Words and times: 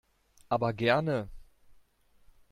Aber 0.49 0.73
gerne! 0.73 1.29